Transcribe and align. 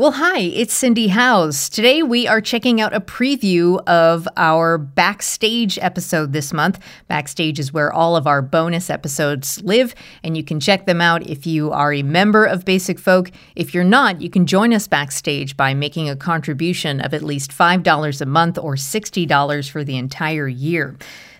Well, 0.00 0.12
hi, 0.12 0.38
it's 0.38 0.72
Cindy 0.72 1.08
Howes. 1.08 1.68
Today 1.68 2.02
we 2.02 2.26
are 2.26 2.40
checking 2.40 2.80
out 2.80 2.94
a 2.94 3.02
preview 3.02 3.86
of 3.86 4.26
our 4.38 4.78
backstage 4.78 5.78
episode 5.78 6.32
this 6.32 6.54
month. 6.54 6.78
Backstage 7.06 7.58
is 7.58 7.74
where 7.74 7.92
all 7.92 8.16
of 8.16 8.26
our 8.26 8.40
bonus 8.40 8.88
episodes 8.88 9.62
live, 9.62 9.94
and 10.24 10.38
you 10.38 10.42
can 10.42 10.58
check 10.58 10.86
them 10.86 11.02
out 11.02 11.28
if 11.28 11.46
you 11.46 11.70
are 11.70 11.92
a 11.92 12.02
member 12.02 12.46
of 12.46 12.64
Basic 12.64 12.98
Folk. 12.98 13.30
If 13.54 13.74
you're 13.74 13.84
not, 13.84 14.22
you 14.22 14.30
can 14.30 14.46
join 14.46 14.72
us 14.72 14.88
backstage 14.88 15.54
by 15.54 15.74
making 15.74 16.08
a 16.08 16.16
contribution 16.16 17.02
of 17.02 17.12
at 17.12 17.22
least 17.22 17.50
$5 17.50 18.22
a 18.22 18.24
month 18.24 18.56
or 18.56 18.76
$60 18.76 19.70
for 19.70 19.84
the 19.84 19.98
entire 19.98 20.48
year. 20.48 20.96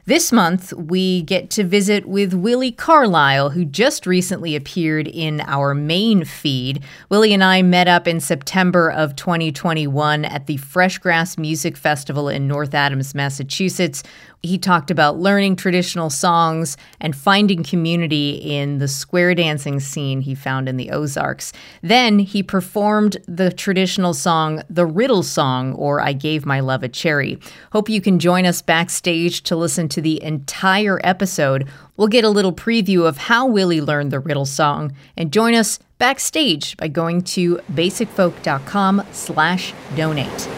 This 0.07 0.33
month, 0.33 0.73
we 0.73 1.21
get 1.23 1.51
to 1.51 1.63
visit 1.63 2.07
with 2.07 2.33
Willi 2.33 2.73
Carlisle, 2.73 3.51
who 3.51 3.67
just 3.67 4.07
recently 4.07 4.57
appeared 4.57 5.07
in 5.07 5.43
our 5.43 5.75
main 5.75 6.25
feed. 6.25 6.83
Willi 7.11 7.35
and 7.35 7.45
I 7.45 7.61
met 7.61 7.87
up 7.87 8.09
in 8.09 8.19
September 8.19 8.91
of 8.91 9.15
2021 9.15 10.25
at 10.25 10.47
the 10.47 10.57
FreshGrass 10.57 11.37
Music 11.37 11.77
Festival 11.77 12.31
in 12.31 12.49
North 12.49 12.75
Adams, 12.75 13.15
Massachusetts. 13.15 14.03
He 14.43 14.57
talked 14.57 14.91
about 14.91 15.19
learning 15.19 15.57
traditional 15.57 16.09
songs 16.09 16.79
and 16.99 17.15
finding 17.15 17.63
community 17.63 18.31
in 18.37 18.79
the 18.79 18.89
square 18.89 19.35
dancing 19.35 19.81
scene 19.81 20.23
he 20.23 20.35
found 20.35 20.67
in 20.67 20.79
the 20.79 20.91
Ozarks. 20.93 21.53
Then 21.83 22.19
he 22.21 22.43
performed 22.43 23.19
the 23.29 23.53
traditional 23.53 24.15
song, 24.15 24.63
The 24.71 24.87
Riddle 24.87 25.23
Song, 25.23 25.75
or 25.75 26.01
I 26.01 26.15
Gave 26.15 26.47
My 26.47 26.61
Love 26.61 26.83
a 26.83 26.89
Cherry. 26.89 27.39
Hope 27.73 27.91
you 27.91 28.01
can 28.01 28.19
join 28.19 28.47
us 28.47 28.63
backstage 28.63 29.43
to 29.43 29.57
listen 29.57 29.90
to 29.91 30.01
the 30.01 30.23
entire 30.23 31.01
episode. 31.05 31.69
We'll 31.97 32.09
get 32.09 32.25
a 32.25 32.29
little 32.31 32.53
preview 32.53 33.07
of 33.07 33.17
how 33.19 33.47
Willi 33.47 33.81
learned 33.81 34.11
the 34.11 34.19
riddle 34.21 34.47
song 34.47 34.95
and 35.17 35.33
join 35.33 35.55
us 35.55 35.79
backstage 35.99 36.77
by 36.77 36.89
going 36.89 37.23
to 37.23 37.57
basicfolk.com 37.73 39.03
slash 39.13 39.75
donate. 39.97 40.49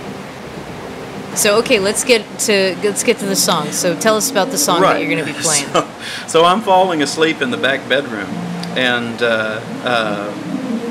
So 1.34 1.59
okay, 1.60 1.78
let's 1.78 2.04
get 2.04 2.23
to 2.40 2.76
let's 2.84 3.02
get 3.02 3.18
to 3.18 3.24
the 3.26 3.37
song. 3.37 3.73
So 3.73 3.98
tell 3.98 4.16
us 4.16 4.30
about 4.30 4.51
the 4.51 4.59
song 4.59 4.82
Right. 4.82 4.95
that 4.95 5.01
you're 5.01 5.10
going 5.10 5.24
to 5.26 5.32
be 5.32 5.38
playing. 5.42 5.66
So, 5.73 5.88
so 6.29 6.45
I'm 6.45 6.60
falling 6.60 7.02
asleep 7.02 7.40
in 7.40 7.51
the 7.51 7.57
back 7.57 7.88
bedroom, 7.88 8.29
and 8.76 9.23
uh, 9.23 9.60
uh, 9.82 10.30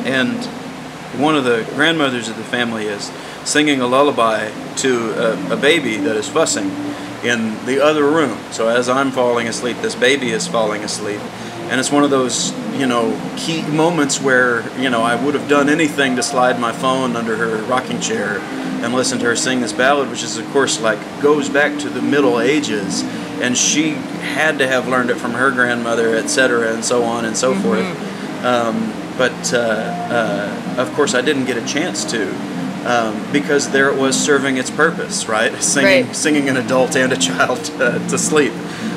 and 0.04 0.44
one 1.22 1.36
of 1.36 1.44
the 1.44 1.64
grandmothers 1.76 2.28
of 2.28 2.38
the 2.38 2.44
family 2.44 2.86
is 2.86 3.12
singing 3.46 3.82
a 3.82 3.88
lullaby 3.88 4.50
to 4.78 5.12
a, 5.12 5.54
a 5.54 5.58
baby 5.58 5.98
that 5.98 6.16
is 6.16 6.28
fussing 6.28 6.70
in 7.24 7.66
the 7.66 7.84
other 7.84 8.04
room. 8.04 8.38
So 8.52 8.68
as 8.68 8.90
I'm 8.90 9.12
falling 9.12 9.48
asleep, 9.48 9.78
this 9.78 9.96
baby 9.96 10.32
is 10.32 10.48
falling 10.48 10.84
asleep, 10.84 11.22
and 11.70 11.80
it's 11.80 11.92
one 11.92 12.04
of 12.04 12.10
those 12.10 12.52
you 12.74 12.86
know 12.88 13.20
key 13.38 13.62
moments 13.64 14.20
where 14.22 14.68
you 14.80 14.90
know 14.90 15.02
I 15.02 15.16
would 15.24 15.36
have 15.36 15.48
done 15.50 15.70
anything 15.70 16.16
to 16.16 16.24
slide 16.24 16.60
my 16.60 16.72
phone 16.72 17.16
under 17.16 17.36
her 17.36 17.64
rocking 17.64 18.00
chair 18.00 18.40
and 18.84 18.94
listen 18.94 19.20
to 19.20 19.26
her 19.26 19.36
sing 19.36 19.62
this 19.62 19.74
ballad, 19.74 20.10
which 20.10 20.24
is 20.24 20.38
of 20.38 20.48
course 20.52 20.82
like 20.82 21.00
goes 21.22 21.50
back 21.50 21.80
to 21.80 21.90
the 21.90 22.02
Middle 22.02 22.40
Ages, 22.40 23.04
and 23.42 23.58
she 23.58 23.92
had 23.92 24.58
to 24.60 24.68
have 24.68 24.88
learned 24.88 25.10
it 25.10 25.16
from 25.16 25.34
her 25.34 25.52
grandmother, 25.52 26.16
etc., 26.16 26.74
and 26.74 26.84
so 26.84 27.04
on 27.04 27.26
and 27.26 27.38
so 27.38 27.54
forth. 27.56 27.86
Um, 28.44 28.92
but 29.18 29.54
uh, 29.54 29.58
uh, 29.58 30.76
of 30.82 30.92
course, 30.94 31.14
I 31.14 31.22
didn't 31.22 31.46
get 31.46 31.58
a 31.58 31.66
chance 31.66 32.04
to. 32.12 32.34
Um, 32.86 33.32
because 33.32 33.70
there 33.70 33.90
it 33.90 33.96
was 33.98 34.20
serving 34.20 34.58
its 34.58 34.72
purpose, 34.72 35.28
right? 35.28 35.54
Singing, 35.62 36.08
Right. 36.08 36.16
singing 36.16 36.50
an 36.50 36.58
adult 36.58 36.96
and 36.96 37.14
a 37.14 37.18
child 37.18 37.60
uh, 37.80 38.00
to 38.10 38.18
sleep. 38.18 38.54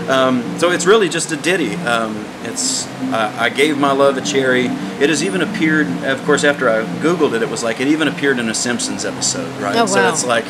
Um, 0.08 0.58
so 0.58 0.70
it's 0.70 0.86
really 0.86 1.08
just 1.08 1.32
a 1.32 1.36
ditty. 1.36 1.74
Um, 1.76 2.24
it's 2.44 2.86
uh, 3.12 3.34
I 3.38 3.48
gave 3.50 3.76
my 3.78 3.92
love 3.92 4.16
a 4.16 4.20
cherry. 4.22 4.66
It 5.00 5.08
has 5.10 5.22
even 5.22 5.40
appeared, 5.42 5.86
of 6.04 6.22
course, 6.24 6.44
after 6.44 6.68
I 6.68 6.82
googled 7.02 7.34
it, 7.34 7.42
it 7.42 7.48
was 7.50 7.62
like 7.62 7.80
it 7.80 7.88
even 7.88 8.08
appeared 8.08 8.38
in 8.38 8.48
a 8.48 8.54
Simpsons 8.54 9.04
episode, 9.04 9.50
right? 9.62 9.74
Oh, 9.76 9.80
wow. 9.80 9.86
So 9.86 10.08
it's 10.08 10.24
like 10.24 10.44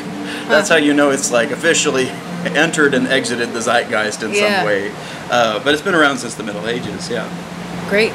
that's 0.49 0.69
how 0.69 0.77
you 0.77 0.93
know 0.95 1.11
it's 1.11 1.31
like 1.33 1.51
officially 1.51 2.09
entered 2.45 2.95
and 2.95 3.07
exited 3.09 3.53
the 3.53 3.61
zeitgeist 3.61 4.23
in 4.23 4.33
Yeah. 4.33 4.59
some 4.59 4.67
way. 4.67 4.93
Uh, 5.31 5.63
but 5.63 5.73
it's 5.75 5.83
been 5.83 5.95
around 5.95 6.19
since 6.19 6.35
the 6.35 6.43
Middle 6.45 6.67
Ages, 6.69 7.09
yeah. 7.11 7.29
Great. 7.89 8.13